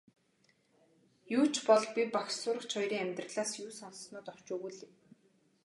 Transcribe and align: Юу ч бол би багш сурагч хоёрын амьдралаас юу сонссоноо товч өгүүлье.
Юу 1.37 1.43
ч 1.53 1.55
бол 1.67 1.83
би 1.95 2.01
багш 2.15 2.33
сурагч 2.41 2.69
хоёрын 2.75 3.03
амьдралаас 3.05 3.51
юу 3.63 3.71
сонссоноо 3.79 4.23
товч 4.27 4.45
өгүүлье. 4.55 4.87